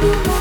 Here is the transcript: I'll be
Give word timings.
I'll 0.00 0.12
be 0.12 0.37